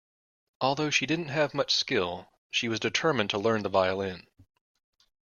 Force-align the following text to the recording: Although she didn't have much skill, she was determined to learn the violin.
Although 0.61 0.89
she 0.89 1.05
didn't 1.05 1.27
have 1.27 1.53
much 1.53 1.75
skill, 1.75 2.27
she 2.49 2.67
was 2.67 2.79
determined 2.79 3.29
to 3.29 3.37
learn 3.37 3.61
the 3.61 3.69
violin. 3.69 4.25